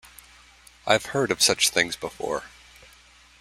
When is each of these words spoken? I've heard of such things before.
I've 0.87 1.05
heard 1.13 1.29
of 1.29 1.43
such 1.43 1.69
things 1.69 1.95
before. 1.95 2.45